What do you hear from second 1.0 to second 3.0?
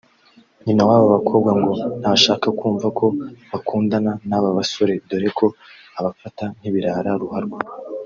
bakobwa ngo ntashaka kumva